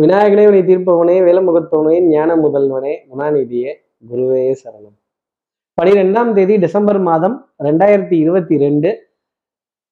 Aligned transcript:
விநாயகனே 0.00 0.42
உனி 0.48 0.58
தீர்ப்பவனே 0.68 1.14
வேலமுகத்தவனே 1.26 1.98
ஞான 2.08 2.30
முதல்வனே 2.36 2.90
குணாநிதியே 3.10 3.70
குருவே 4.08 4.42
சரணம். 4.62 4.96
பனிரெண்டாம் 5.78 6.32
தேதி 6.32 6.54
டிசம்பர் 6.64 6.98
மாதம் 7.06 7.36
ரெண்டாயிரத்தி 7.66 8.16
இருபத்தி 8.24 8.56
ரெண்டு. 8.64 8.90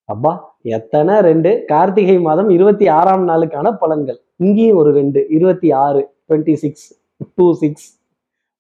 அப்பா 0.09 0.33
எத்தனை 0.77 1.15
ரெண்டு? 1.29 1.51
கார்த்திகை 1.71 2.17
மாதம் 2.19 2.51
இருபத்தி 2.57 2.89
ஆறாம் 2.89 3.25
நாளுக்கான 3.29 3.73
பலன்கள். 3.83 4.19
இங்கேயும் 4.45 4.77
ஒரு 4.77 4.91
ரெண்டு. 4.93 5.21
இருபத்தி 5.37 5.71
ஆறு 5.85 6.03
டுவெண்ட்டி 6.27 6.57
சிக்ஸ் 6.65 6.87
டூ 7.35 7.47
சிக்ஸ் 7.63 7.87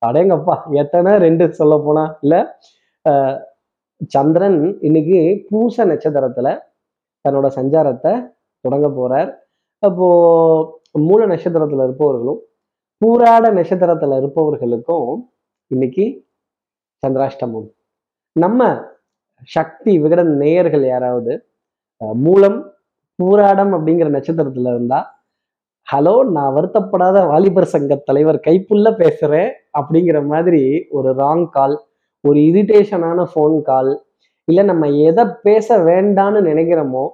அடேங்கப்பா 0.06 0.56
எத்தனை 0.82 1.12
ரெண்டு 1.16 1.46
சொல்ல 1.52 1.76
போனா? 1.78 2.04
இல்ல 2.22 2.34
சந்திரன் 4.14 4.78
இன்னைக்கு 4.80 5.20
பூச 5.50 5.86
நட்சத்திரத்துல 5.90 6.48
தன்னோட 7.24 7.50
சஞ்சாரத்தை 7.58 8.14
தொடங்க 8.64 8.88
போறார். 9.00 9.30
அப்போ 9.78 10.08
மூல 10.94 11.26
நட்சத்திரத்துல 11.26 11.82
இருப்பவர்களும் 11.82 12.40
பூராட 13.02 13.52
நட்சத்திரத்துல 13.52 14.16
இருப்பவர்களுக்கும் 14.16 15.28
இன்னைக்கு 15.70 16.04
சந்திராஷ்டமம். 17.02 17.66
நம்ம 18.32 18.90
சக்தி 19.48 19.98
விகட 19.98 20.22
நேயர்கள் 20.22 20.84
யாராவது 20.86 21.32
மூலம் 22.14 22.58
பூராடம் 23.22 23.72
அப்படிங்கிற 23.72 24.08
நட்சத்திரத்துல 24.08 24.68
இருந்தா 24.68 25.00
ஹலோ 25.92 26.24
நான் 26.28 26.54
வருத்தப்படாத 26.54 27.26
வாலிபர் 27.26 27.64
சங்க 27.64 27.94
தலைவர் 27.94 28.36
கைப்புள்ள 28.36 28.90
பேசுறேன் 28.98 29.50
அப்படிங்கிற 29.78 30.26
மாதிரி 30.26 30.86
ஒரு 30.88 31.14
ராங் 31.14 31.48
கால் 31.48 31.76
ஒரு 32.20 32.38
இரிட்டேஷனான 32.38 33.26
ஃபோன் 33.34 33.62
கால் 33.62 34.04
இல்லை 34.44 34.64
நம்ம 34.64 34.86
எதை 34.90 35.24
பேச 35.42 35.78
வேண்டான்னு 35.78 36.40
நினைக்கிறோமோ 36.40 37.04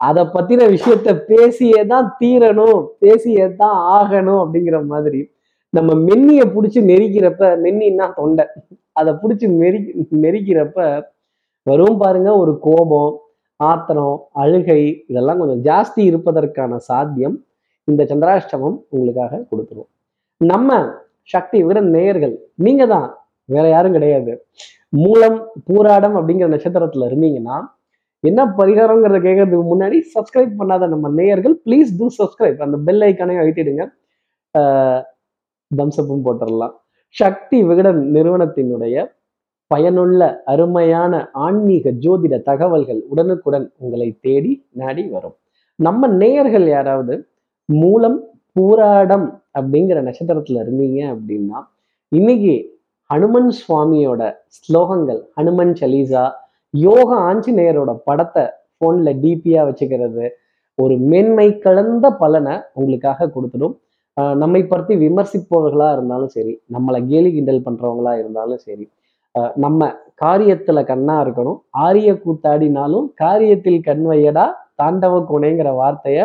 அதை 0.00 0.22
பத்தின 0.34 0.66
விஷயத்த 0.74 1.08
பேசியே 1.30 1.80
தான் 1.92 2.06
தீரணும் 2.20 2.80
பேசியே 3.02 3.46
தான் 3.62 3.78
ஆகணும் 3.96 4.40
அப்படிங்கிற 4.44 4.78
மாதிரி. 4.92 5.20
நம்ம 5.72 5.90
மென்னியை 6.08 6.44
பிடிச்சி 6.54 6.80
நெரிக்கிறப்ப 6.92 7.42
மென்னின்னா 7.64 8.06
தொண்டை. 8.20 8.44
அதை 9.00 9.12
பிடிச்சி 9.22 9.46
நெரி 9.62 9.80
நெரிக்கிறப்ப 10.24 10.78
வரும் 11.66 11.98
பாருங்க 12.02 12.30
ஒரு 12.42 12.52
கோபம் 12.66 13.12
ஆத்திரம் 13.60 14.16
அழுகை 14.42 14.80
இதெல்லாம் 15.10 15.40
கொஞ்சம் 15.40 15.62
ஜாஸ்தி 15.68 16.02
இருப்பதற்கான 16.10 16.78
சாத்தியம் 16.88 17.36
இந்த 17.88 18.02
சந்திராஷ்டமம் 18.10 18.76
உங்களுக்காக 18.94 19.40
கொடுத்துரும். 19.50 19.88
நம்ம 20.40 20.78
சக்தி 21.34 21.58
விட 21.66 21.78
நேயர்கள் 21.94 22.34
நீங்க 22.66 22.82
தான் 22.94 23.08
வேற 23.48 23.64
யாரும் 23.74 23.96
கிடையாது. 23.96 24.32
மூலம் 25.02 25.36
பூராடம் 25.66 26.16
அப்படிங்கிற 26.18 26.48
நட்சத்திரத்துல 26.54 27.08
இருந்தீங்கன்னா 27.10 27.56
என்ன 28.24 28.40
பரிகாரங்கிறத 28.58 29.18
கேட்கறதுக்கு 29.26 29.66
முன்னாடி 29.72 29.98
சப்ஸ்கிரைப் 30.14 30.58
பண்ணாத 30.60 30.88
நம்ம 30.94 31.08
நேயர்கள் 31.18 31.54
ப்ளீஸ் 31.66 31.90
டூ 31.98 32.06
சப்ஸ்கிரைப் 32.18 32.58
அந்த 32.66 32.76
பெல் 32.86 33.04
ஐக்கானையும் 33.08 33.42
அழுத்திடுங்க. 33.42 33.84
தம்சப்பும் 35.70 36.24
போட்டுடலாம் 36.26 36.74
சக்தி 37.14 37.58
விகடன் 37.68 38.00
நிறுவனத்தினுடைய 38.16 38.96
பயனுள்ள 39.70 40.20
அருமையான 40.52 41.14
ஆன்மீக 41.46 41.90
ஜோதிட 42.04 42.34
தகவல்கள் 42.48 43.00
உடனுக்குடன் 43.12 43.66
உங்களை 43.82 44.08
தேடி 44.26 44.52
நாடி 44.80 45.04
வரும். 45.14 45.36
நம்ம 45.78 46.08
நேயர்கள் 46.22 46.66
யாராவது 46.76 47.14
மூலம் 47.68 48.18
பூராடம் 48.56 49.26
அப்படிங்கிற 49.58 49.98
நட்சத்திரத்துல 50.08 50.62
இருந்தீங்க 50.64 51.00
அப்படின்னா 51.14 51.58
இன்னைக்கு 52.12 52.54
ஹனுமன் 53.10 53.50
சுவாமியோட 53.60 54.22
ஸ்லோகங்கள் 54.56 55.20
ஹனுமன் 55.38 55.74
சலீசா 55.80 56.24
யோக 56.74 57.10
ஆஞ்சநேயரோட 57.28 57.92
படத்தை 58.08 58.44
ஃபோனில் 58.76 59.18
டிபியாக 59.22 59.66
வச்சுக்கிறது 59.68 60.26
ஒரு 60.78 60.94
மென்மை 61.12 61.46
கலந்த 61.64 62.06
பலனை 62.20 62.54
உங்களுக்காக 62.78 63.28
கொடுத்துடும். 63.34 63.74
நம்மை 64.42 64.60
பற்றி 64.70 64.92
விமர்சிப்பவர்களா 65.02 65.88
இருந்தாலும் 65.96 66.32
சரி 66.36 66.52
நம்மளை 66.74 67.00
கேலி 67.10 67.30
கிண்டல் 67.34 67.66
பண்றவங்களா 67.66 68.12
இருந்தாலும் 68.20 68.62
சரி 68.66 68.86
நம்ம 69.64 69.88
காரியத்துல 70.22 70.78
கண்ணா 70.90 71.16
இருக்கணும். 71.24 71.58
ஆரிய 71.84 72.10
கூத்தாடினாலும் 72.24 73.06
காரியத்தில் 73.22 73.84
கண் 73.88 74.04
வையடா 74.10 74.46
தாண்டவ 74.80 75.20
கோணைங்கிற 75.30 75.70
வார்த்தையை 75.80 76.24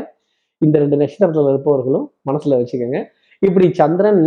இந்த 0.62 0.76
ரெண்டு 0.84 1.00
நட்சத்திரத்துல 1.02 1.52
இருப்பவர்களும் 1.54 2.08
மனசுல 2.30 2.58
வச்சுக்கோங்க. 2.60 3.00
இப்படி 3.42 3.68
சந்திரன் 3.82 4.24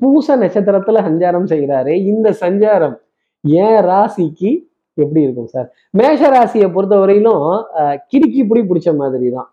பூச 0.00 0.36
நட்சத்திரத்துல 0.42 1.00
சஞ்சாரம் 1.08 1.50
செய்கிறாரே 1.52 1.94
இந்த 2.12 2.28
சஞ்சாரம் 2.44 2.96
ஏன் 3.44 3.80
ராசிக்கு 3.88 4.52
எப்படி 4.98 5.22
இருக்கும் 5.26 5.50
சார்? 5.54 5.68
மேஷ 5.90 6.20
ராசியை 6.34 6.68
பொறுத்த 6.72 6.94
வரையிலும் 6.96 7.44
ஆஹ் 7.80 7.96
கிடுக்கி 8.10 8.42
பிடி 8.50 8.62
பிடிச்ச 8.62 8.90
மாதிரி 8.96 9.28
தான் 9.30 9.48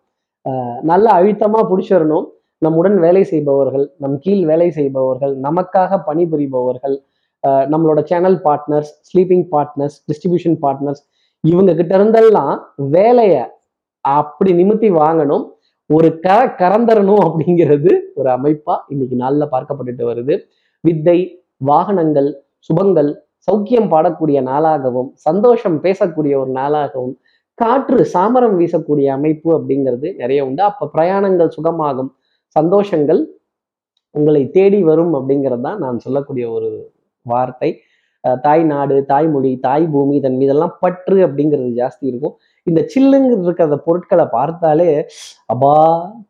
ஆஹ் 0.46 0.80
நல்ல 0.82 1.06
அழுத்தமா 1.20 1.62
பிடிச்சிடணும் 1.72 2.28
நம்முடன் 2.62 2.98
வேலை 3.00 3.24
செய்பவர்கள் 3.24 3.86
நம் 3.98 4.18
கீழ் 4.20 4.44
வேலை 4.46 4.68
செய்பவர்கள் 4.72 5.34
நமக்காக 5.40 5.98
பணிபுரிபவர்கள் 6.08 6.96
ஆஹ் 7.44 7.66
நம்மளோட 7.72 8.00
channel 8.04 8.38
partners 8.44 8.92
sleeping 9.10 9.48
partners 9.54 9.98
distribution 10.10 10.58
partners 10.66 11.02
இவங்க 11.44 11.72
கிட்ட 11.74 11.94
இருந்தெல்லாம் 11.98 12.54
வேலையை 12.98 13.42
அப்படி 14.06 14.52
நிமித்தி 14.54 14.90
வாங்கணும். 15.04 15.44
ஒரு 15.90 16.10
க 16.20 16.28
கறந்தரணும் 16.60 17.22
அப்படிங்கிறது 17.26 17.92
ஒரு 18.16 18.30
அமைப்பா 18.30 18.76
இன்னைக்கு 18.88 19.16
நாள்ல 19.16 19.44
பார்க்கப்பட்டுட்டு 19.52 20.04
வருது. 20.12 20.36
வித்தை 20.84 21.18
வாகனங்கள் 21.70 22.30
சுபங்கள் 22.70 23.10
சௌக்கியம் 23.48 23.90
பாடக்கூடிய 23.94 24.40
நாளாகவும் 24.52 25.10
சந்தோஷம் 25.28 25.78
பேசக்கூடிய 25.86 26.34
ஒரு 26.42 26.52
நாளாகவும் 26.52 27.14
காற்று 27.60 28.02
சாமரம் 28.14 28.56
வீசக்கூடிய 28.60 29.08
அமைப்பு 29.18 29.50
அப்படிங்கிறது 29.58 30.08
நிறைய 30.16 30.46
உண்டு. 30.46 30.62
அப்ப 30.70 30.90
பிரயாணங்கள் 30.96 31.56
சுகமாகும் 31.58 32.12
சந்தோஷங்கள் 32.56 33.22
உங்களை 34.16 34.44
தேடி 34.56 34.80
வரும் 34.84 35.14
அப்படிங்கிறது 35.18 35.64
தான் 35.68 35.82
நான் 35.84 36.00
சொல்லக்கூடிய 36.06 36.46
ஒரு 36.52 36.70
வார்த்தை. 37.26 37.70
தாய் 38.46 38.64
நாடு 38.72 38.96
தாய்மொழி 39.12 39.52
தாய் 39.66 39.86
பூமி 39.94 40.16
இதன் 40.20 40.38
மீதெல்லாம் 40.42 40.74
பற்று 40.84 41.18
அப்படிங்கிறது 41.28 41.72
ஜாஸ்தி 41.82 42.06
இருக்கும். 42.12 42.36
இந்த 42.68 42.80
சில்லுங்க 42.94 43.30
இருக்கிற 43.46 43.78
பொருட்களை 43.86 44.26
பார்த்தாலே 44.36 44.90
அப்பா 45.54 45.76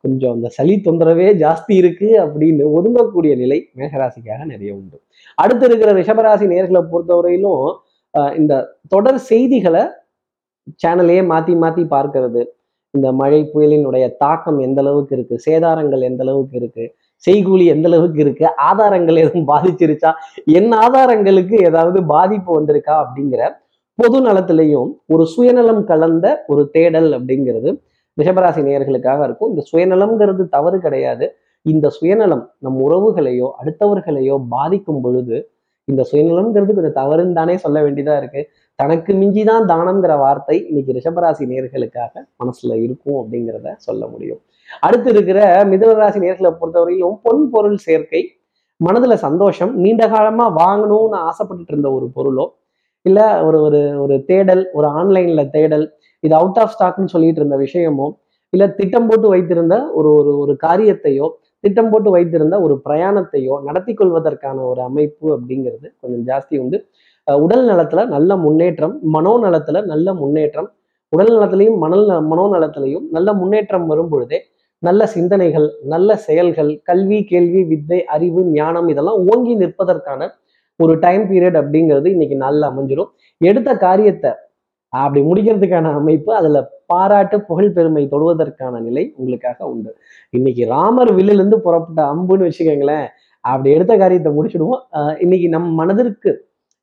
கொஞ்சம் 0.04 0.34
அந்த 0.36 0.50
சளி 0.58 0.76
தொந்தரவே 0.88 1.28
ஜாஸ்தி 1.44 1.74
இருக்கு 1.82 2.10
அப்படின்னு 2.24 2.66
ஒதுங்கக்கூடிய 2.78 3.34
நிலை 3.42 3.60
மேகராசிக்காக 3.80 4.46
நிறைய 4.54 4.72
உண்டு. 4.80 4.98
அடுத்து 5.44 5.66
இருக்கிற 5.70 5.92
ரிஷபராசி 6.00 6.48
நேர்களை 6.54 6.84
பொறுத்தவரையிலும் 6.94 7.66
இந்த 8.40 8.54
தொடர் 8.94 9.20
செய்திகளை 9.32 9.84
சேனலையே 10.84 11.22
மாத்தி 11.34 11.54
மாத்தி 11.64 11.84
பார்க்கறது. 11.94 12.42
இந்த 12.94 13.08
மழை 13.20 13.40
புயலினுடைய 13.54 14.06
தாக்கம் 14.24 14.58
எந்த 14.66 14.80
அளவுக்கு 14.84 15.14
இருக்கு? 15.18 15.36
சேதாரங்கள் 15.46 16.02
எந்த 16.10 16.22
அளவுக்கு 16.26 16.56
இருக்கு? 16.62 16.86
செய்கூலி 17.28 17.66
எந்த 17.66 17.88
அளவுக்கு 17.88 18.20
இருக்கு? 18.20 18.46
ஆதாரங்கள் 18.58 19.16
எதுவும் 19.16 19.48
பாதிச்சிருச்சா? 19.48 20.12
என் 20.46 20.72
ஆதாரங்களுக்கு 20.72 21.56
ஏதாவது 21.62 22.06
பாதிப்பு 22.06 22.52
வந்திருக்கா? 22.60 22.96
அப்படிங்கிற 23.04 23.42
பொது 24.00 24.22
நலத்திலையும் 24.22 24.90
ஒரு 25.06 25.26
சுயநலம் 25.26 25.84
கலந்த 25.84 26.46
ஒரு 26.48 26.70
தேடல் 26.70 27.10
அப்படிங்கிறது 27.12 27.70
ரிஷபராசி 28.18 28.62
நேயர்களுக்காக 28.62 29.24
இருக்கும். 29.24 29.50
இந்த 29.50 29.64
சுயநலம்ங்கிறது 29.72 30.50
தவறு 30.50 30.80
கிடையாது. 30.80 31.26
இந்த 31.66 31.90
சுயநலம் 31.90 32.44
நம் 32.60 32.80
உறவுகளையோ 32.88 33.48
அடுத்தவர்களையோ 33.62 34.36
பாதிக்கும் 34.50 35.02
பொழுது 35.02 35.38
இந்த 35.88 36.06
சுயநலம்ங்கிறது 36.12 36.74
கொஞ்சம் 36.74 36.98
தவறுன்னு 37.00 37.34
தானே 37.34 37.58
சொல்ல 37.58 37.78
வேண்டியதா 37.84 38.18
இருக்கு. 38.18 38.42
தனக்கு 38.76 39.14
மிஞ்சிதான் 39.14 39.66
தானம்ங்கிற 39.66 40.18
வார்த்தை 40.18 40.68
இன்னைக்கு 40.70 40.92
ரிஷபராசி 40.94 41.46
நேர்களுக்காக 41.52 42.14
மனசுல 42.44 42.76
இருக்கும் 42.82 43.18
அப்படிங்கிறத 43.22 43.74
சொல்ல 43.78 44.08
முடியும். 44.08 44.42
அடுத்து 44.80 45.10
இருக்கிற 45.10 45.40
மிதனராசி 45.64 46.20
நேர்களை 46.20 46.52
பொறுத்தவரையிலும் 46.52 47.18
பொன் 47.24 47.50
பொருள் 47.50 47.78
சேர்க்கை 47.78 48.22
மனதுல 48.80 49.14
சந்தோஷம் 49.14 49.74
நீண்ட 49.76 50.08
காலமா 50.08 50.46
வாங்கணும்னு 50.58 51.18
ஆசைப்பட்டுட்டு 51.30 51.68
இருந்த 51.68 51.92
ஒரு 51.92 52.08
பொருளோ 52.16 52.46
இல்ல 53.06 53.20
ஒரு 53.44 53.62
ஒரு 53.62 54.00
ஒரு 54.00 54.16
தேடல் 54.26 54.64
ஒரு 54.74 54.88
ஆன்லைன்ல 54.88 55.50
தேடல் 55.50 55.86
இது 56.24 56.36
அவுட் 56.36 56.58
ஆஃப் 56.58 56.74
ஸ்டாக்னு 56.74 57.06
சொல்லிட்டு 57.06 57.42
இருந்த 57.42 57.58
விஷயமோ 57.58 58.08
இல்ல 58.54 58.68
திட்டம் 58.68 59.08
போட்டு 59.08 59.28
வைத்திருந்த 59.28 59.76
ஒரு 59.94 60.10
ஒரு 60.14 60.38
ஒரு 60.38 60.58
காரியத்தையோ 60.64 61.28
திட்டம் 61.64 61.90
போட்டு 61.90 62.10
வைத்திருந்த 62.10 62.62
ஒரு 62.62 62.82
பிரயாணத்தையோ 62.86 63.56
நடத்தி 63.64 63.94
கொள்வதற்கான 63.94 64.58
ஒரு 64.64 64.82
அமைப்பு 64.82 65.28
அப்படிங்கிறது 65.38 65.88
கொஞ்சம் 66.02 66.26
ஜாஸ்தி 66.28 66.56
உண்டு. 66.60 66.78
உடல் 67.28 67.66
நலத்துல 67.70 68.06
நல்ல 68.08 68.36
முன்னேற்றம் 68.36 69.00
மனோ 69.02 69.34
நலத்துல 69.38 69.86
நல்ல 69.86 70.14
முன்னேற்றம் 70.14 70.70
உடல் 71.14 71.32
நலத்திலையும் 71.38 71.78
மணல் 71.78 72.06
மனோ 72.22 72.46
நலத்திலையும் 72.48 73.06
நல்ல 73.10 73.34
முன்னேற்றம் 73.34 73.86
வரும் 73.86 74.10
பொழுதே 74.10 74.40
நல்ல 74.84 75.02
சிந்தனைகள் 75.08 75.68
நல்ல 75.84 76.16
செயல்கள் 76.18 76.72
கல்வி 76.84 77.24
கேள்வி 77.24 77.64
வித்தை 77.64 78.00
அறிவு 78.06 78.42
ஞானம் 78.52 78.88
இதெல்லாம் 78.88 79.20
ஓங்கி 79.28 79.54
நிற்பதற்கான 79.56 80.22
ஒரு 80.80 80.94
டைம் 81.00 81.24
பீரியட் 81.30 81.58
அப்படிங்கிறது 81.62 82.08
இன்னைக்கு 82.08 82.36
நல்லா 82.36 82.68
அமைஞ்சிடும் 82.72 83.10
எடுத்த 83.42 83.72
காரியத்தை 83.78 84.32
அப்படி 84.94 85.22
முடிக்கிறதுக்கான 85.22 85.92
அமைப்பு 85.94 86.32
அதுல 86.36 86.60
பாராட்டு 86.86 87.38
புகழ் 87.42 87.72
பெருமை 87.72 88.04
தொடுவதற்கான 88.12 88.80
நிலை 88.82 89.04
உங்களுக்காக 89.16 89.68
உண்டு. 89.68 89.92
இன்னைக்கு 90.34 90.66
ராமர் 90.66 91.12
வில்லிலிருந்து 91.14 91.60
புறப்பட்ட 91.60 92.02
அம்புன்னு 92.14 92.48
வச்சுக்கோங்களேன். 92.48 93.08
அப்படி 93.46 93.70
எடுத்த 93.72 93.94
காரியத்தை 93.98 94.32
முடிச்சிடுவோம். 94.32 94.82
ஆஹ் 94.92 95.16
இன்னைக்கு 95.20 95.50
நம் 95.50 95.70
மனதிற்கு 95.74 96.32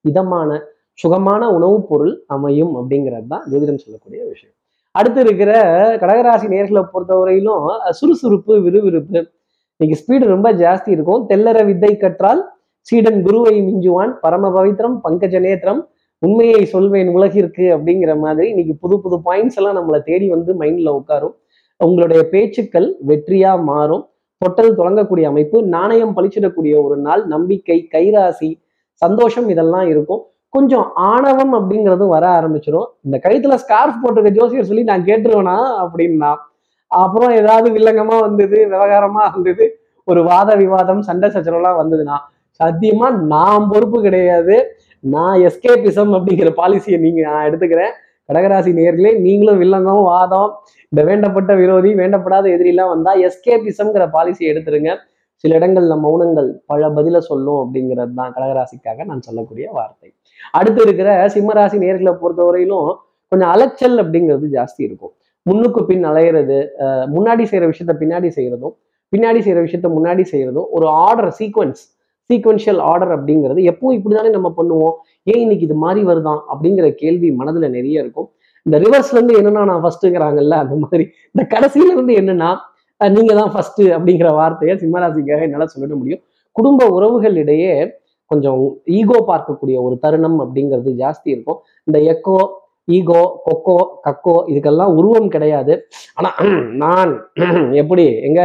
இதமான 0.05 0.51
சுகமான 0.99 1.43
உணவுப் 1.51 1.89
பொருள் 1.89 2.15
அமையும் 2.27 2.73
அப்படிங்கிறது 2.75 3.27
தான் 3.27 3.45
ஜோதிடம் 3.51 3.83
சொல்லக்கூடிய 3.85 4.23
விஷயம். 4.25 4.55
அடுத்து 4.99 5.21
இருக்கிற 5.27 5.51
கடகராசி 6.03 6.47
நேர்களை 6.55 6.83
பொறுத்தவரையிலும் 6.93 7.67
சுறுசுறுப்பு 7.99 8.55
விறுவிறுப்பு. 8.67 9.21
இன்னைக்கு 9.81 9.99
ஸ்பீடு 10.01 10.25
ரொம்ப 10.35 10.49
ஜாஸ்தி 10.63 10.91
இருக்கும். 10.97 11.23
தெல்லற 11.29 11.59
வித்தை 11.69 11.93
கற்றால் 11.97 12.41
சீடன் 12.89 13.21
குருவை 13.27 13.55
மிஞ்சுவான். 13.69 14.13
பரம 14.25 14.51
பவித்ரம் 14.57 14.97
பங்கஜ 15.05 15.41
நேத்திரம். 15.47 15.81
உண்மையை 16.27 16.63
சொல்வேன் 16.75 17.11
உலகிற்கு 17.17 17.65
அப்படிங்கிற 17.75 18.13
மாதிரி 18.23 18.47
இன்னைக்கு 18.53 18.75
புது 18.83 18.97
புது 19.03 19.17
பாயிண்ட்ஸ் 19.27 19.59
எல்லாம் 19.61 19.77
நம்மளை 19.79 20.01
தேடி 20.09 20.29
வந்து 20.35 20.53
மைண்ட்ல 20.63 20.93
உட்காரும். 21.01 21.35
உங்களுடைய 21.77 22.23
பேச்சுக்கள் 22.33 22.89
வெற்றியா 23.11 23.53
மாறும். 23.71 24.05
தொட்டல் 24.43 24.73
தொடங்கக்கூடிய 24.79 25.25
அமைப்பு 25.33 25.59
நாணயம் 25.77 26.17
பழிச்சிடக்கூடிய 26.17 26.75
ஒரு 26.87 26.97
நாள் 27.07 27.23
நம்பிக்கை 27.35 27.79
கைராசி 27.95 28.51
சந்தோஷம் 29.03 29.49
இதெல்லாம் 29.55 29.87
இருக்கும். 29.93 30.23
கொஞ்சம் 30.55 30.87
ஆணவம் 31.13 31.55
அப்படிங்கிறதும் 31.59 32.15
வர 32.17 32.25
ஆரம்பிச்சிடும் 32.39 32.89
இந்த 33.07 33.17
கழுத்துல 33.25 33.57
ஸ்கார்ஃப் 33.65 34.01
போட்டிருக்க 34.03 34.31
ஜோசியர் 34.39 34.71
சொல்லி 34.71 34.85
நான் 34.91 35.09
கேட்டுருவேனா 35.09 35.59
அப்படின்னா 35.85 36.31
அப்புறம் 36.91 37.33
ஏதாவது 37.41 37.69
வில்லங்கமா 37.77 38.17
வந்தது 38.27 38.59
விவகாரமா 38.73 39.25
வந்தது 39.35 39.65
ஒரு 40.09 40.21
வாத 40.31 40.51
விவாதம் 40.63 41.03
சண்டை 41.09 41.29
சச்சரவுலாம் 41.35 41.81
வந்ததுன்னா 41.81 42.19
சத்தியமா 42.61 43.09
நான் 43.33 43.67
பொறுப்பு 43.73 43.99
கிடையாது. 44.05 44.55
நான் 45.05 45.37
எஸ்கேபிசம் 45.49 46.13
அப்படிங்கிற 46.17 46.51
பாலிசியை 46.61 46.99
நீங்க 47.05 47.21
நான் 47.27 47.47
எடுத்துக்கிறேன். 47.49 47.93
கடகராசி 48.29 48.71
நேர்களே 48.79 49.13
நீங்களும் 49.27 49.61
வில்லங்கம் 49.63 50.03
வாதம் 50.09 50.51
இந்த 50.93 51.01
வேண்டப்பட்ட 51.09 51.53
விரோதி 51.61 51.91
வேண்டப்படாத 52.01 52.49
எதிரிலாம் 52.57 52.93
வந்தா 52.95 53.13
எஸ்கேபிசம்ங்கிற 53.29 54.07
பாலிசியை 54.17 54.49
எடுத்துருங்க. 54.53 54.93
சில 55.45 55.59
இடங்கள்ல 55.59 55.97
மௌனங்கள் 56.05 56.49
பல 56.71 56.89
பதில 56.97 57.19
சொல்லும் 57.31 57.61
அப்படிங்கிறது 57.63 58.15
தான் 58.21 58.35
கடகராசிக்காக 58.37 59.05
நான் 59.11 59.27
சொல்லக்கூடிய 59.29 59.67
வார்த்தை. 59.79 60.09
அடுத்து 60.53 60.83
இருக்கிற 60.83 61.27
சிம்மராசி 61.27 61.77
நேர்களை 61.85 62.17
பொறுத்தவரையிலும் 62.23 62.95
கொஞ்சம் 63.29 63.51
அலைச்சல் 63.51 63.97
அப்படிங்கிறது 63.99 64.47
ஜாஸ்தி 64.53 64.83
இருக்கும். 64.89 65.13
முன்னுக்கு 65.43 65.85
பின் 65.85 66.05
அலையிறது 66.05 66.67
முன்னாடி 67.15 67.45
செய்யற 67.51 67.73
விஷயத்த 67.73 67.93
பின்னாடி 68.01 68.31
செய்யறதும் 68.37 68.75
பின்னாடி 69.17 69.41
செய்யற 69.41 69.61
விஷயத்த 69.67 69.89
முன்னாடி 69.99 70.25
செய்யறதும் 70.33 70.67
ஒரு 70.71 70.87
ஆர்டர் 70.87 71.37
சீக்வன்ஸ் 71.39 71.83
சீக்வன்ஷியல் 72.33 72.79
ஆர்டர் 72.79 73.25
அப்படிங்கிறது 73.25 73.61
எப்பவும் 73.71 74.01
இப்படிதானே 74.01 74.31
நம்ம 74.31 74.53
பண்ணுவோம். 74.57 74.95
ஏன் 75.23 75.41
இன்னைக்கு 75.41 75.65
இது 75.65 75.75
மாதிரி 75.75 76.07
வருதான் 76.07 76.41
அப்படிங்கிற 76.53 76.91
கேள்வி 76.91 77.37
மனதுல 77.39 77.69
நிறைய 77.69 78.01
இருக்கும். 78.01 78.31
இந்த 78.63 78.79
ரிவர்ஸ்ல 78.79 79.17
இருந்து 79.17 79.41
என்னன்னா 79.41 79.65
நான் 79.65 79.83
ஃபர்ஸ்ட்டுங்கிறாங்கல்ல 79.83 80.51
அந்த 80.51 80.75
மாதிரி. 80.75 81.11
இந்த 81.33 81.59
கடைசியிலேருந்து 81.59 82.15
என்னன்னா 82.21 82.57
அஹ் 83.05 83.35
தான் 83.35 83.51
ஃபர்ஸ்ட் 83.53 83.83
அப்படிங்கிற 83.83 84.33
வார்த்தையை 84.33 84.77
சிம்மராசிக்காக 84.77 85.41
என்னால 85.41 85.65
சொல்லிட 85.65 85.95
முடியும். 85.97 86.21
குடும்ப 86.53 86.87
உறவுகளிடையே 86.89 87.91
கொஞ்சம் 88.31 88.63
ஈகோ 88.99 89.19
பார்க்கக்கூடிய 89.33 89.77
ஒரு 89.87 89.97
தருணம் 90.05 90.39
அப்படிங்கிறது 90.45 90.93
ஜாஸ்தி 91.03 91.29
இருக்கும். 91.35 91.61
இந்த 91.89 91.99
எக்கோ 92.15 92.39
ஈகோ 92.97 93.23
கொக்கோ 93.47 93.79
கக்கோ 94.07 94.35
இதுக்கெல்லாம் 94.51 94.93
உருவம் 94.99 95.31
கிடையாது. 95.35 95.75
ஆனா 96.19 96.31
நான் 96.83 97.13
எப்படி 97.83 98.05
எங்க 98.29 98.41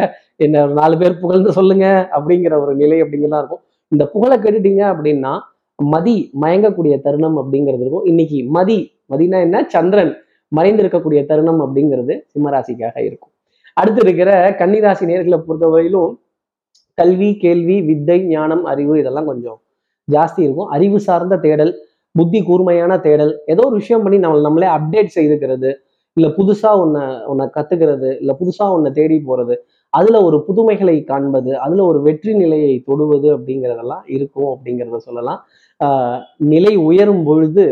என்ன 0.46 0.66
நாலு 0.80 0.96
பேர் 1.02 1.22
புகழ்ந்து 1.24 1.52
சொல்லுங்க 1.58 1.86
அப்படிங்கிற 2.18 2.54
ஒரு 2.64 2.74
நிலை 2.82 2.98
அப்படிங்கிறதா 3.04 3.42
இருக்கும். 3.44 3.64
இந்த 3.92 4.04
புகழை 4.14 4.38
கேட்டுட்டீங்க 4.44 4.84
அப்படின்னா 4.94 5.34
மதி 5.80 6.16
மயங்கக்கூடிய 6.44 6.96
தருணம் 7.06 7.38
அப்படிங்கிறது 7.42 7.84
இருக்கும். 7.84 8.08
இன்னைக்கு 8.12 8.40
மதி 8.58 8.78
மதினா 9.12 9.40
என்ன? 9.48 9.58
சந்திரன் 9.76 10.12
மறைந்திருக்கக்கூடிய 10.52 11.22
தருணம் 11.30 11.62
அப்படிங்கிறது 11.66 12.14
சிம்மராசிக்காக 12.34 12.98
இருக்கும். 13.08 13.32
அடுத்து 13.80 14.02
இருக்கிற 14.06 14.32
கன்னிராசி 14.60 15.04
நேர்களை 15.12 15.38
பொறுத்தவரையிலும் 15.48 16.12
கல்வி 16.98 17.30
கேள்வி 17.44 17.78
வித்தை 17.90 18.18
ஞானம் 18.34 18.64
அறிவு 18.72 18.94
இதெல்லாம் 19.02 19.30
கொஞ்சம் 19.32 19.58
ஜாஸ்தி 20.08 20.42
இருக்கும். 20.46 20.70
அறிவு 20.76 21.00
சார்ந்த 21.08 21.36
தேடல் 21.46 21.74
புத்தி 22.16 22.40
கூர்மையான 22.48 22.94
தேடல் 23.06 23.34
ஏதோ 23.54 23.62
ஒரு 23.70 23.78
விஷயம் 23.82 24.04
பண்ணி 24.06 24.18
நம்ம 24.24 24.42
நம்மளே 24.48 24.68
அப்டேட் 24.78 25.16
செய்துக்கிறது 25.18 25.70
இல்லை 26.18 26.30
புதுசாக 26.38 26.82
ஒன்றை 26.84 27.04
ஒன்றை 27.32 27.46
கற்றுக்கிறது 27.56 28.10
இல்லை 28.22 28.34
புதுசாக 28.42 28.76
ஒன்றை 28.76 28.90
தேடி 28.98 29.16
போகிறது 29.30 29.56
அதில் 29.94 30.18
ஒரு 30.28 30.38
புதுமைகளை 30.48 30.96
காண்பது 31.10 31.52
அதில் 31.64 31.82
ஒரு 31.90 32.00
வெற்றி 32.08 32.32
நிலையை 32.42 32.74
தொடுவது 32.88 33.28
அப்படிங்கிறதெல்லாம் 33.36 34.04
இருக்கும் 34.16 34.50
அப்படிங்கிறத 34.54 35.00
சொல்லலாம். 35.08 35.40
நிலை 36.54 36.74
உயரும் 36.90 37.24
பொழுது 37.30 37.66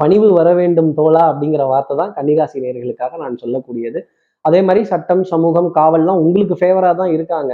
பணிவு 0.00 0.28
வர 0.38 0.48
வேண்டும் 0.60 0.90
தோழா 0.98 1.22
அப்படிங்கிற 1.32 1.64
வார்த்தை 1.72 1.94
தான் 2.00 2.14
கன்னிராசி 2.16 2.62
நேர்களுக்காக 2.64 3.18
நான் 3.24 3.40
சொல்லக்கூடியது. 3.42 4.00
அதே 4.44 4.60
மாதிரி 4.68 4.82
சட்டம் 4.92 5.22
சமூகம் 5.32 5.68
காவல்லாம் 5.78 6.22
உங்களுக்கு 6.24 6.54
ஃபேவராக 6.60 6.94
தான் 7.02 7.12
இருக்காங்க. 7.16 7.52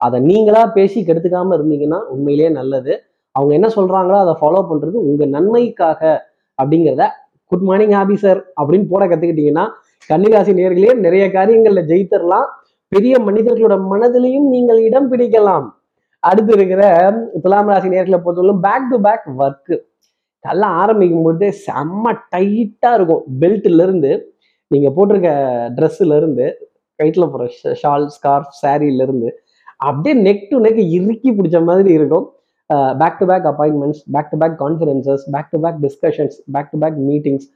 அதை 0.00 0.18
நீங்களா 0.30 0.62
பேசி 0.78 0.98
கெடுத்துக்காம 1.08 1.54
இருந்தீங்கன்னா 1.58 2.00
உண்மையிலேயே 2.14 2.50
நல்லது. 2.60 2.94
அவங்க 3.36 3.52
என்ன 3.58 3.68
சொல்றாங்களோ 3.76 4.18
அதை 4.24 4.34
ஃபாலோ 4.40 4.60
பண்றது 4.70 4.96
உங்க 5.08 5.24
நன்மைக்காக 5.36 6.02
அப்படிங்கிறத 6.58 7.06
குட் 7.50 7.66
மார்னிங் 7.68 7.96
ஆபீசர் 8.02 8.40
அப்படின்னு 8.60 8.86
போட 8.92 9.02
கத்துக்கிட்டீங்கன்னா 9.06 9.64
கன்னிராசி 10.10 10.52
நேர்களே 10.60 10.92
நிறைய 11.04 11.24
காரியங்கள்ல 11.36 11.82
ஜெயித்தரலாம். 11.90 12.48
பெரிய 12.92 13.14
மனிதர்களோட 13.26 13.76
மனதிலையும் 13.92 14.46
நீங்கள் 14.54 14.80
இடம் 14.88 15.08
பிடிக்கலாம். 15.12 15.66
அடுத்து 16.22 16.52
இருக்கிற 16.56 16.82
துலாம் 17.42 17.70
ராசி 17.72 17.88
நேர்களை 17.94 18.18
பொறுத்தவரைக்கும் 18.24 18.62
பேக் 18.66 18.86
டு 18.90 18.96
பேக் 19.06 19.26
ஒர்க்கு 19.44 19.76
நல்லா 20.44 20.68
ஆரம்பிக்கும் 20.82 21.24
பொழுது 21.26 21.46
செம்ம 21.66 22.12
டைட்டா 22.34 22.90
இருக்கும். 22.98 23.22
பெல்ட்ல 23.40 23.84
இருந்து 23.86 24.12
நீங்க 24.70 24.88
போட்டிருக்க 24.96 25.30
ட்ரெஸ்ஸுல 25.76 26.16
இருந்து 26.20 26.46
கைட்டில் 27.00 27.30
போற 27.32 27.46
ஷால் 27.82 28.06
ஸ்கார்ஃப் 28.16 28.54
சாரீல 28.62 29.06
இருந்து 29.06 29.28
அப்படியே 29.88 30.14
நெக் 30.26 30.46
டு 30.50 30.58
நெக் 30.66 30.80
இறுக்கி 30.98 31.30
பிடிச்ச 31.38 31.58
மாதிரி 31.70 31.90
இருக்கும். 31.98 32.26
Back 32.66 33.18
to 33.18 33.26
back 33.26 33.44
appointments 33.44 34.02
back 34.12 34.30
to 34.30 34.38
back 34.38 34.60
conferences 34.60 35.22
back 35.30 35.50
to 35.50 35.60
back 35.60 35.76
discussions 35.82 36.36
back 36.52 36.70
to 36.70 36.78
back 36.78 36.94
meetings 37.08 37.46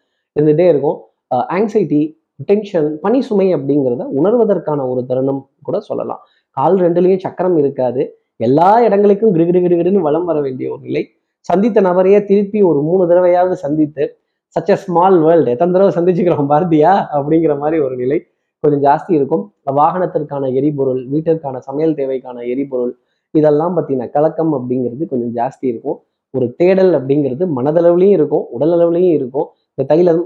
இருந்துகிட்டே 0.41 0.69
இருக்கும். 0.69 1.01
Uh, 1.35 1.45
ஆங்ஸைட்டி 1.53 2.19
டென்ஷன் 2.45 2.99
பனி 3.01 3.23
சுமை 3.23 3.55
அப்படிங்கிறத 3.55 4.07
உணர்வதற்கான 4.17 4.89
ஒரு 4.89 5.07
தருணம் 5.07 5.49
கூட 5.62 5.81
சொல்லலாம். 5.81 6.19
கால் 6.51 6.75
ரெண்டுலேயும் 6.75 7.19
சக்கரம் 7.19 7.57
இருக்காது. 7.57 8.19
எல்லா 8.37 8.83
இடங்களுக்கும் 8.83 9.35
கிடுகிடு 9.35 10.01
வளம் 10.01 10.25
வர 10.25 10.41
வேண்டிய 10.41 10.71
ஒரு 10.71 10.81
நிலை. 10.81 11.09
சந்தித்த 11.41 11.81
நபரையே 11.81 12.25
திருப்பி 12.25 12.62
ஒரு 12.62 12.83
மூணு 12.83 13.09
தடவையாவது 13.09 13.53
சந்தித்து 13.53 14.17
சச் 14.61 14.71
அ 14.71 14.77
ஸ்மால் 14.77 15.23
வேர்ல்டு 15.23 15.51
எத்தனை 15.51 15.81
தடவை 15.81 15.93
சந்திச்சுக்கிறோம் 15.97 16.49
பாரதியா? 16.49 17.07
அப்படிங்கிற 17.12 17.59
மாதிரி 17.59 17.83
ஒரு 17.83 17.97
நிலை 17.97 18.27
கொஞ்சம் 18.61 18.83
ஜாஸ்தி 18.83 19.12
இருக்கும். 19.12 19.53
வாகனத்திற்கான 19.73 20.55
எரிபொருள் 20.55 21.09
வீட்டிற்கான 21.09 21.59
சமையல் 21.59 21.95
தேவைக்கான 21.95 22.47
எரிபொருள் 22.47 22.97
இதெல்லாம் 23.38 23.75
பார்த்தீங்கன்னா 23.77 24.11
கலக்கம் 24.17 24.53
அப்படிங்கிறது 24.59 25.05
கொஞ்சம் 25.12 25.32
ஜாஸ்தி 25.38 25.67
இருக்கும். 25.73 25.99
ஒரு 26.35 26.47
தேடல் 26.61 26.93
அப்படிங்கிறது 26.99 27.44
மனதளவுலையும் 27.59 28.17
இருக்கும் 28.19 28.44
உடல் 28.56 28.75
அளவுலையும் 28.77 29.15
இருக்கும். 29.19 29.47
இந்த 29.75 29.85
தைலம் 29.93 30.23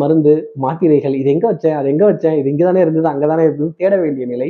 மருந்து 0.00 0.32
மாத்திரைகள் 0.64 1.14
இது 1.20 1.30
எங்கே 1.34 1.46
வச்சேன் 1.52 1.76
அது 1.78 1.86
எங்கே 1.92 2.06
வச்சேன் 2.10 2.36
இது 2.40 2.48
இங்கே 2.52 2.64
தானே 2.68 2.80
இருந்தது 2.84 3.08
அங்கே 3.12 3.28
தானே 3.30 3.44
இருந்தது 3.48 3.70
தேட 3.80 3.94
வேண்டிய 4.02 4.24
நிலை 4.32 4.48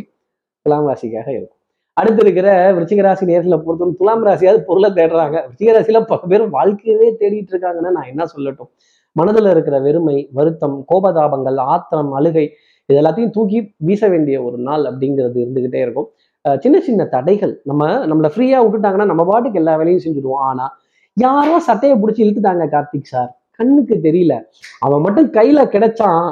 துலாம் 0.66 0.88
ராசிக்காக 0.90 1.28
இருக்கும். 1.36 1.58
அடுத்து 2.00 2.20
இருக்கிற 2.24 2.48
விருச்சிக 2.76 3.02
ராசி 3.06 3.24
நேரத்தில் 3.30 3.62
பொறுத்தவரை 3.66 3.94
துலாம் 4.00 4.24
ராசியாவது 4.28 4.60
பொருளை 4.68 4.88
தேடுறாங்க. 4.98 5.36
விருச்சிக 5.46 5.72
ராசியில 5.76 6.00
பல 6.10 6.20
பேர் 6.32 6.44
வாழ்க்கையவே 6.56 7.08
தேடிட்டு 7.20 7.52
இருக்காங்கன்னா 7.54 7.92
நான் 7.96 8.10
என்ன 8.12 8.24
சொல்லட்டும்? 8.34 8.70
மனதில் 9.16 9.50
இருக்கிற 9.54 9.76
வெறுமை 9.86 10.16
வருத்தம் 10.38 10.76
கோபதாபங்கள் 10.90 11.58
ஆத்திரம் 11.74 12.12
அழுகை 12.18 12.46
இது 12.88 12.98
எல்லாத்தையும் 13.00 13.34
தூக்கி 13.36 13.58
வீச 13.88 14.08
வேண்டிய 14.14 14.36
ஒரு 14.46 14.58
நாள் 14.68 14.84
அப்படிங்கிறது 14.90 15.38
இருந்துகிட்டே 15.44 15.80
இருக்கும். 15.86 16.08
சின்ன 16.44 16.80
சின்ன 16.80 17.04
தடைகள். 17.04 17.60
நம்ம 17.64 17.82
நம்மளை 18.06 18.28
ஃப்ரீயா 18.34 18.58
விட்டுட்டாங்கன்னா 18.64 19.04
நம்ம 19.04 19.24
பாட்டுக்கு 19.24 19.58
எல்லா 19.58 19.76
வேலையும் 19.76 20.04
செஞ்சுடுவோம். 20.04 20.42
ஆனா 20.50 20.64
யாரோ 21.16 21.58
சட்டையை 21.58 21.98
பிடிச்சி 21.98 22.22
இழுத்துட்டாங்க 22.24 22.64
கார்த்திக் 22.74 23.10
சார். 23.12 23.30
கண்ணுக்கு 23.50 23.94
தெரியல. 24.02 24.34
அவன் 24.78 25.00
மட்டும் 25.00 25.28
கையில 25.32 25.60
கிடைச்சான். 25.64 26.24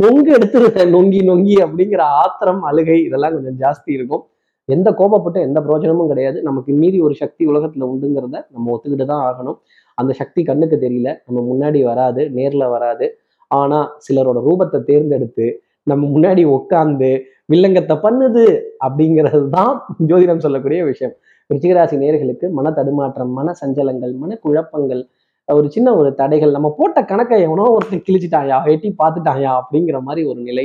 நொங்கு 0.00 0.30
எடுத்துருக்க 0.36 0.90
நொங்கி 0.90 1.20
நொங்கி 1.22 1.54
அப்படிங்கிற 1.54 2.02
ஆத்திரம் 2.22 2.62
அழுகை 2.62 3.02
இதெல்லாம் 3.02 3.32
கொஞ்சம் 3.32 3.58
ஜாஸ்தி 3.58 3.90
இருக்கும். 3.90 4.22
எந்த 4.68 4.90
கோபப்பட்ட 4.90 5.38
எந்த 5.40 5.58
பிரயோஜனமும் 5.60 6.08
கிடையாது. 6.08 6.42
நமக்கு 6.42 6.72
மீறி 6.72 7.00
ஒரு 7.00 7.14
சக்தி 7.14 7.46
உலகத்துல 7.46 7.88
உண்டுங்கிறத 7.92 8.36
நம்ம 8.50 8.66
ஒத்துக்கிட்டு 8.76 9.04
தான் 9.04 9.24
ஆகணும். 9.28 9.58
அந்த 9.94 10.12
சக்தி 10.12 10.42
கண்ணுக்கு 10.42 10.76
தெரியல. 10.76 11.10
நம்ம 11.26 11.40
முன்னாடி 11.50 11.84
வராது 11.84 12.22
நேர்ல 12.34 12.68
வராது. 12.68 13.06
ஆனா 13.50 13.78
சிலரோட 14.06 14.38
ரூபத்தை 14.48 14.82
தேர்ந்தெடுத்து 14.82 15.46
நம்ம 15.82 16.18
முன்னாடி 16.18 16.42
உட்காந்து 16.56 17.10
வில்லங்கத்தை 17.52 17.96
பண்ணுது 18.04 18.44
அப்படிங்கிறது 18.86 19.40
தான் 19.56 19.72
ஜோதிடம் 20.10 20.44
சொல்லக்கூடிய 20.44 20.80
விஷயம். 20.90 21.14
விருச்சிகராசி 21.50 21.96
நேர்களுக்கு 22.02 22.46
மன 22.58 22.70
தடுமாற்றம் 22.78 23.32
மன 23.38 23.48
சஞ்சலங்கள் 23.60 24.14
மன 24.22 24.38
குழப்பங்கள் 24.44 25.02
ஒரு 25.48 25.66
சின்ன 25.74 25.88
ஒரு 26.00 26.10
தடைகள் 26.20 26.54
நம்ம 26.56 26.68
போட்ட 26.78 26.98
கணக்கை 27.10 27.38
எவனோ 27.46 27.64
ஒருத்தர் 27.74 28.06
கிழிச்சிட்டாயா 28.06 28.58
எட்டி 28.72 28.90
பார்த்துட்டாயா 29.00 29.50
அப்படிங்கிற 29.60 29.98
மாதிரி 30.06 30.22
ஒரு 30.30 30.40
நிலை 30.48 30.64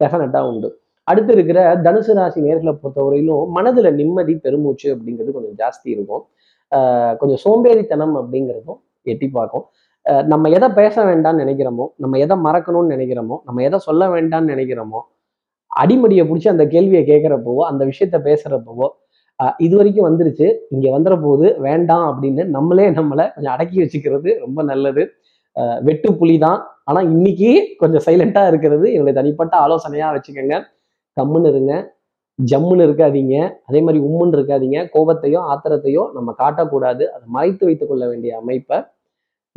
டெஃபினட்டாக 0.00 0.50
உண்டு. 0.50 0.68
அடுத்து 1.10 1.32
இருக்கிற 1.36 1.58
தனுசு 1.86 2.12
ராசி 2.18 2.38
நேர்களை 2.46 2.72
பொறுத்தவரையிலும் 2.82 3.50
மனதில் 3.56 3.90
நிம்மதி 4.00 4.34
பெருமூச்சு 4.44 4.86
அப்படிங்கிறது 4.94 5.34
கொஞ்சம் 5.36 5.56
ஜாஸ்தி 5.62 5.88
இருக்கும். 5.94 6.22
கொஞ்சம் 7.20 7.40
சோம்பேறித்தனம் 7.44 8.14
அப்படிங்கிறதும் 8.20 8.78
எட்டி 9.12 9.28
பார்க்கும். 9.36 9.64
நம்ம 10.32 10.48
எதை 10.56 10.68
பேச 10.78 10.96
வேண்டாம்னு 11.10 11.42
நினைக்கிறோமோ 11.44 11.84
நம்ம 12.04 12.18
எதை 12.24 12.36
மறக்கணும்னு 12.46 12.94
நினைக்கிறோமோ 12.94 13.36
நம்ம 13.48 13.62
எதை 13.68 13.78
சொல்ல 13.88 14.08
வேண்டாம்னு 14.14 14.52
நினைக்கிறோமோ 14.54 15.00
அடிமடியை 15.82 16.22
பிடிச்சி 16.26 16.48
அந்த 16.48 16.66
கேள்வியை 16.66 17.04
கேட்குறப்பவோ 17.04 17.56
அந்த 17.56 17.84
விஷயத்த 17.84 18.18
பேசுகிறப்பவோ 18.24 18.88
இது 19.58 19.76
வரைக்கும் 19.76 20.06
வந்துருச்சு. 20.08 20.56
இங்க 20.70 20.98
வந்துற 20.98 21.22
போது 21.22 21.60
வேண்டாம் 21.60 22.22
அப்படின்னு 22.22 22.44
நம்மளே 22.46 22.90
நம்மளை 22.90 23.34
கொஞ்சம் 23.34 23.52
அடக்கி 23.52 23.82
வச்சுக்கிறது 23.82 24.38
ரொம்ப 24.38 24.62
நல்லது. 24.62 25.08
ஆஹ் 25.60 25.82
வெட்டு 25.82 26.14
புலி 26.14 26.38
தான். 26.38 26.60
ஆனா 26.84 27.00
இன்னைக்கு 27.00 27.74
கொஞ்சம் 27.78 28.04
சைலண்ட்டாக 28.06 28.48
இருக்கிறது 28.48 28.92
என்னுடைய 28.92 29.20
தனிப்பட்ட 29.20 29.58
ஆலோசனையா 29.58 30.08
வச்சுக்கோங்க. 30.14 30.62
கம்முன்னு 31.20 31.48
இருங்க. 31.48 31.94
ஜம்முன்னு 32.38 32.84
இருக்காதீங்க. 32.86 33.50
அதே 33.66 33.80
மாதிரி 33.80 34.04
உம்முன்னு 34.04 34.36
இருக்காதீங்க. 34.38 34.78
கோபத்தையோ 34.94 35.40
ஆத்திரத்தையோ 35.52 36.12
நம்ம 36.12 36.34
காட்டக்கூடாது. 36.38 37.02
அதை 37.06 37.26
மறைத்து 37.26 37.66
வைத்துக் 37.66 37.88
கொள்ள 37.88 38.08
வேண்டிய 38.08 38.36
அமைப்பை 38.36 38.78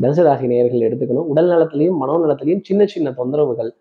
தனுசு 0.01 0.23
ராசி 0.23 0.47
நேயர்கள் 0.47 0.79
எடுத்துக்கணும். 0.79 1.27
உடல் 1.33 1.49
நலத்திலையும் 1.49 1.97
மனோநலத்திலையும் 2.01 2.59
சின்ன 2.63 2.85
சின்ன 2.85 3.13
தொந்தரவுகள் 3.17 3.71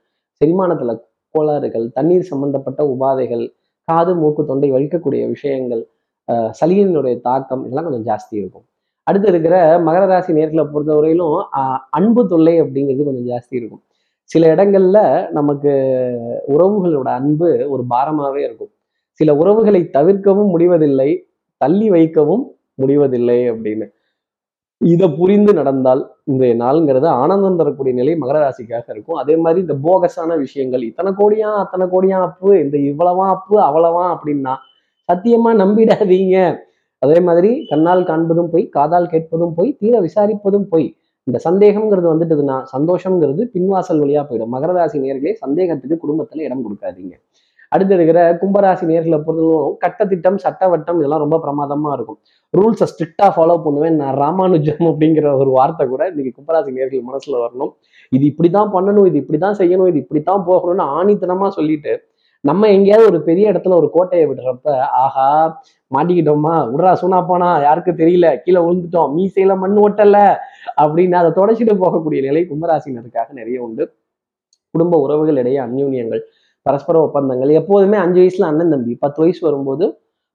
செரிமானத்துல 0.40 0.98
கோளாறுகள் 1.36 1.92
தண்ணீர் 1.92 2.30
சம்பந்தப்பட்ட 2.32 2.80
உபாதைகள் 2.84 3.44
காது 3.84 4.14
மூக்கு 4.16 4.44
தொண்டை 4.44 4.72
வலிக்கக்கூடிய 4.72 5.26
விஷயங்கள் 5.26 5.86
அஹ் 6.32 6.50
சளியினுடைய 6.60 7.20
தாக்கம் 7.20 7.64
இதெல்லாம் 7.64 7.90
கொஞ்சம் 7.90 8.14
ஜாஸ்தி 8.14 8.34
இருக்கும். 8.36 8.64
அடுத்து 9.02 9.28
இருக்கிற 9.28 9.78
மகர 9.78 10.06
ராசி 10.06 10.32
நேர்களை 10.32 10.66
பொறுத்தவரையிலும் 10.74 11.42
அன்பு 11.90 12.26
தொல்லை 12.26 12.62
அப்படிங்கிறது 12.62 13.04
கொஞ்சம் 13.04 13.36
ஜாஸ்தி 13.36 13.54
இருக்கும். 13.60 13.82
சில 14.24 14.54
இடங்கள்ல 14.54 14.98
நமக்கு 15.30 15.72
உறவுகளோட 16.48 17.08
அன்பு 17.20 17.66
ஒரு 17.68 17.84
பாரமாகவே 17.90 18.38
இருக்கும். 18.38 18.72
சில 19.12 19.34
உறவுகளை 19.36 19.90
தவிர்க்கவும் 19.90 20.48
முடிவதில்லை 20.48 21.10
தள்ளி 21.56 21.90
வைக்கவும் 21.90 22.44
முடிவதில்லை 22.74 23.50
அப்படின்னு. 23.50 23.86
இதை 24.80 25.06
புரிந்து 25.18 25.52
நடந்தால் 25.58 26.02
இந்த 26.30 26.46
நாளுங்கிறது 26.62 27.06
ஆனந்தம் 27.20 27.58
தரக்கூடிய 27.60 27.92
நிலை 27.98 28.14
மகர 28.22 28.36
ராசிக்காக 28.44 28.86
இருக்கும். 28.94 29.18
அதே 29.22 29.34
மாதிரி 29.36 29.60
இந்த 29.64 29.76
போகஸான 29.86 30.36
விஷயங்கள் 30.44 30.82
இத்தனை 30.82 31.10
கோடியா 31.20 31.50
அத்தனை 31.62 31.86
கோடியா 31.94 32.18
அப்பு 32.28 32.50
இந்த 32.64 32.76
இவ்வளவா 32.90 33.26
அப்பு 33.36 33.56
அவ்வளவா 33.68 34.04
அப்படின்னா 34.14 34.54
சத்தியமா 35.08 35.50
நம்பிடாதீங்க. 35.62 36.36
அதே 37.02 37.18
மாதிரி 37.20 37.50
கண்ணால் 37.70 38.04
காண்பதும் 38.04 38.50
போய் 38.52 38.64
காதால் 38.68 39.10
கேட்பதும் 39.12 39.54
போய் 39.56 39.70
தீர 39.80 39.94
விசாரிப்பதும் 40.00 40.68
போய். 40.72 40.86
இந்த 41.26 41.38
சந்தேகம்ங்கிறது 41.44 42.08
வந்துட்டுதுன்னா 42.12 42.56
சந்தோஷம்ங்கிறது 42.74 43.42
பின்வாசல் 43.54 44.02
வழியா 44.02 44.22
போயிடும். 44.28 44.52
மகர 44.56 44.72
ராசி 44.72 44.98
நேர்களே 44.98 45.34
சந்தேகத்துக்கு 45.44 45.96
குடும்பத்துல 46.04 46.44
இடம் 46.48 46.64
கொடுக்காதீங்க. 46.66 47.14
அடுத்து 47.72 47.94
இருக்கிற 47.98 48.20
கும்பராசி 48.42 48.84
நேர்களை 48.90 49.18
பொறுத்தவரைக்கும் 49.26 49.78
கட்டத்திட்டம் 49.84 50.38
சட்டவட்டம் 50.44 50.98
இதெல்லாம் 51.00 51.22
ரொம்ப 51.24 51.38
பிரமாதமா 51.44 51.92
இருக்கும். 51.96 52.18
ரூல்ஸை 52.54 52.86
ஸ்ட்ரிக்டா 52.92 53.28
ஃபாலோ 53.36 53.56
பண்ணுவேன். 53.66 53.96
நான் 54.02 54.16
ராமானுஜம் 54.24 54.84
அப்படிங்கிற 54.90 55.36
ஒரு 55.42 55.50
வார்த்தை 55.58 55.86
கூட 55.92 56.02
இன்னைக்கு 56.12 56.36
கும்பராசி 56.38 56.76
நேர்கள் 56.78 57.08
மனசுல 57.10 57.38
வரணும். 57.44 57.72
இது 58.16 58.24
இப்படிதான் 58.32 58.70
பண்ணணும் 58.76 59.08
இது 59.10 59.18
இப்படிதான் 59.22 59.58
செய்யணும் 59.62 59.90
இது 59.92 59.98
இப்படித்தான் 60.04 60.44
போகணும்னு 60.50 60.86
ஆணித்தனமா 60.98 61.48
சொல்லிட்டு 61.58 61.94
நம்ம 62.44 62.68
எங்கேயாவது 62.76 63.08
ஒரு 63.10 63.18
பெரிய 63.28 63.44
இடத்துல 63.52 63.76
ஒரு 63.80 63.88
கோட்டையை 63.94 64.24
விடுறப்ப 64.30 64.74
ஆஹா 65.04 65.28
மாட்டிக்கிட்டோமா 65.94 66.54
சுன்னா 67.00 67.18
போனா 67.30 67.48
யாருக்கு 67.64 67.92
தெரியல 68.00 68.26
கீழே 68.44 68.60
விழுந்துட்டோம் 68.64 69.12
மீசையில 69.16 69.54
மண் 69.62 69.76
ஓட்டல 69.84 70.18
அப்படின்னு 70.82 71.16
அதை 71.20 71.30
தொடச்சிட்டு 71.38 71.74
போகக்கூடிய 71.82 72.20
நிலை 72.28 72.42
கும்பராசினருக்காக 72.50 73.28
நிறைய 73.40 73.58
உண்டு. 73.66 73.84
குடும்ப 74.74 74.98
உறவுகள் 75.04 75.40
இடையே 75.42 75.58
அந்யூன்யங்கள். 75.66 76.22
பரஸ்பர 76.66 76.96
ஒப்பந்தங்கள். 77.06 77.50
எப்போதுமே 77.60 77.96
அஞ்சு 78.04 78.18
வயசுல 78.22 78.48
அண்ணன் 78.50 78.72
தம்பி 78.74 78.92
பத்து 79.04 79.18
வயசு 79.22 79.40
வரும்போது 79.48 79.86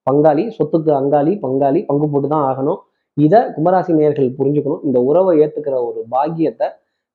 பங்காளி 0.07 0.43
சொத்துக்கு 0.57 0.91
அங்காளி 0.99 1.33
பங்காளி 1.45 1.79
பங்கு 1.89 2.07
போட்டு 2.13 2.27
தான் 2.35 2.45
ஆகணும். 2.51 2.79
இதை 3.17 3.39
கும்பராசி 3.55 3.91
நேர்கள் 3.99 4.29
புரிஞ்சுக்கணும். 4.39 4.83
இந்த 4.87 4.97
உறவை 5.09 5.33
ஏத்துக்கிற 5.43 5.75
ஒரு 5.89 5.99
பாக்கியத்தை 6.13 6.67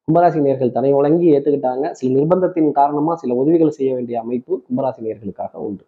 கும்பராசி 0.08 0.40
நேர்கள் 0.46 0.74
தனி 0.76 0.88
வழங்கி 0.98 1.26
ஏத்துக்கிட்டாங்க. 1.36 1.84
சில 1.98 2.10
நிர்பந்தத்தின் 2.16 2.70
காரணமா 2.80 3.12
சில 3.22 3.34
உதவிகள் 3.42 3.76
செய்ய 3.78 3.90
வேண்டிய 3.96 4.16
அமைப்பு 4.24 4.52
கும்பராசி 4.66 5.00
நேர்களுக்காக 5.06 5.52
உண்டு. 5.68 5.84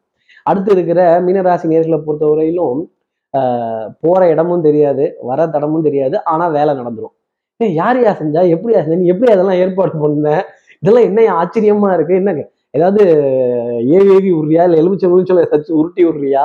அடுத்து 0.47 0.71
இருக்கிற 0.77 1.01
மீனராசி 1.27 1.67
நேர்களை 1.73 1.99
பொறுத்தவரையிலும் 2.07 2.81
போற 4.05 4.21
இடமும் 4.33 4.65
தெரியாது 4.67 5.05
வர 5.31 5.41
தடமும் 5.55 5.87
தெரியாது 5.87 6.17
ஆனா 6.33 6.45
வேலை 6.57 6.73
நடந்துடும் 6.81 7.15
ஏய் 7.61 7.75
யார் 7.81 7.99
யா 8.05 8.13
செஞ்சா 8.21 8.43
எப்படி 8.55 8.73
யா 8.75 8.81
செஞ்சா 8.85 8.99
நீ 9.03 9.09
எப்படி 9.13 9.29
அதெல்லாம் 9.33 9.59
ஏற்பாடு 9.63 9.93
பண்ண? 10.03 10.29
இதெல்லாம் 10.83 11.07
என்ன 11.09 11.21
ஆச்சரியமா 11.41 11.89
இருக்கு? 11.97 12.15
என்னங்க? 12.21 12.43
ஏதாவது 12.75 13.03
ஏவி 13.97 14.31
உருறியா 14.39 14.63
இல்லை 14.67 14.79
எலுமிச்சை 14.83 15.09
உருச்சொலை 15.15 15.43
ஏதாச்சும் 15.47 15.79
உருட்டி 15.81 16.03
உருறியா 16.11 16.43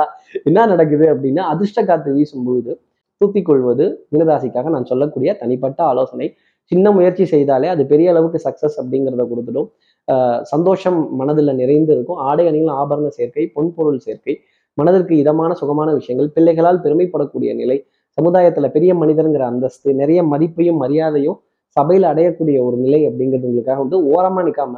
என்ன 0.48 0.66
நடக்குது 0.72 1.06
அப்படின்னா 1.12 1.42
அதிர்ஷ்ட 1.52 1.80
காத்து 1.84 2.14
வீசும்போது 2.16 2.72
தூத்திக் 3.20 3.48
கொள்வது 3.48 3.84
மீனராசிக்காக 4.12 4.70
நான் 4.74 4.90
சொல்லக்கூடிய 4.92 5.30
தனிப்பட்ட 5.42 5.80
ஆலோசனை. 5.90 6.26
சின்ன 6.72 6.86
முயற்சி 6.96 7.24
செய்தாலே 7.32 7.68
அது 7.74 7.82
பெரிய 7.92 8.12
அளவுக்கு 8.12 8.38
சக்சஸ் 8.46 8.76
அப்படிங்கிறத 8.80 9.24
கொடுத்துடும். 9.30 9.68
சந்தோஷம் 10.52 10.98
மனதில் 11.20 11.58
நிறைந்து 11.60 11.92
இருக்கும். 11.94 12.18
ஆடை 12.28 12.44
அணிகள் 12.50 12.72
ஆபரண 12.80 13.08
சேர்க்கை 13.18 13.44
பொன்பொருள் 13.56 14.00
சேர்க்கை 14.06 14.34
மனதிற்கு 14.78 15.14
இதமான 15.22 15.50
சுகமான 15.60 15.88
விஷயங்கள் 15.98 16.30
பிள்ளைகளால் 16.36 16.80
பெருமைப்படக்கூடிய 16.84 17.50
நிலை 17.54 17.76
சமுதாயத்துல 18.18 18.66
பெரிய 18.76 18.92
மனிதருங்கிற 18.94 19.44
அந்தஸ்து 19.52 19.94
நிறைய 20.00 20.20
மதிப்பையும் 20.32 20.80
மரியாதையும் 20.82 21.38
சபையில் 21.76 22.06
அடையக்கூடிய 22.10 22.58
ஒரு 22.66 22.76
நிலை 22.76 23.00
அப்படிங்கிறது 23.08 23.48
உங்களுக்காக 23.48 23.78
வந்து 23.84 23.98
ஓரமா 24.12 24.42
நிற்காம 24.44 24.74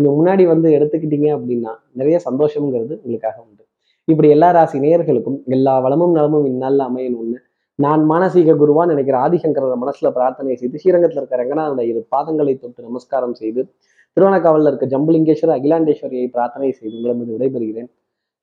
கொஞ்சம் 0.00 0.26
முன்னாடி 0.26 0.46
வந்து 0.46 0.70
எடுத்துக்கிட்டீங்க 0.70 1.28
அப்படின்னா 1.38 1.72
நிறைய 1.92 2.20
சந்தோஷம்ங்கிறது 2.30 2.94
உங்களுக்காக 2.96 3.44
உண்டு. 3.48 3.66
இப்படி 4.04 4.28
எல்லா 4.28 4.50
ராசி 4.50 4.78
நேயர்களுக்கும் 4.78 5.44
எல்லா 5.44 5.78
வளமும் 5.78 6.12
நலமும் 6.12 6.44
இந்நாளில் 6.44 6.78
அமையணும்னு 6.78 7.38
நான் 7.74 8.10
மானசீக 8.10 8.54
குருவா 8.54 8.86
நினைக்கிற 8.86 9.18
ஆதிசங்கர 9.18 9.72
மனசுல 9.84 10.10
பிரார்த்தனை 10.10 10.56
செய்து 10.56 10.78
ஸ்ரீரங்கத்தில் 10.78 11.18
இருக்க 11.18 11.36
ரங்கநாதனுடைய 11.36 11.80
இரு 11.80 12.06
பாதங்களை 12.16 12.58
தொட்டு 12.58 12.82
நமஸ்காரம் 12.82 13.34
செய்து 13.34 13.74
திருவண்ணாக்காவலில் 14.16 14.66
இருக்க 14.66 14.98
ஜம்புலிங்கேஸ்வரர் 14.98 15.60
அகிலாண்டேஸ்வரியை 15.60 16.26
பிரார்த்தனை 16.26 16.72
செய்து 16.72 16.96
உங்களிடம் 16.96 17.40
விடைபெறுகிறேன். 17.40 17.90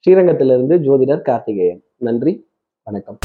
ஸ்ரீரங்கத்திலிருந்து 0.08 0.78
ஜோதிடர் 0.78 1.22
கார்த்திகேயன். 1.22 1.84
நன்றி. 1.98 2.48
வணக்கம். 2.84 3.16